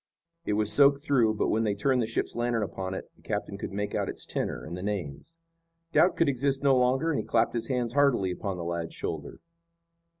It 0.45 0.53
was 0.53 0.73
soaked 0.73 1.03
through, 1.03 1.35
but 1.35 1.49
when 1.49 1.63
they 1.63 1.75
turned 1.75 2.01
the 2.01 2.07
ship's 2.07 2.35
lantern 2.35 2.63
upon 2.63 2.95
it 2.95 3.11
the 3.15 3.21
captain 3.21 3.55
could 3.59 3.71
make 3.71 3.93
out 3.93 4.09
its 4.09 4.25
tenor 4.25 4.63
and 4.65 4.75
the 4.75 4.81
names. 4.81 5.37
Doubt 5.93 6.15
could 6.17 6.27
exist 6.27 6.63
no 6.63 6.75
longer 6.75 7.11
and 7.11 7.19
he 7.19 7.23
clapped 7.23 7.53
his 7.53 7.67
hands 7.67 7.93
heartily 7.93 8.31
upon 8.31 8.57
the 8.57 8.63
lad's 8.63 8.95
shoulder. 8.95 9.41